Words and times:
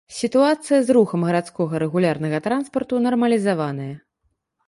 Сітуацыя 0.17 0.77
з 0.85 0.93
рухам 0.95 1.25
гарадскога 1.27 1.81
рэгулярнага 1.83 2.37
транспарту 2.47 2.95
нармалізаваная. 3.05 3.93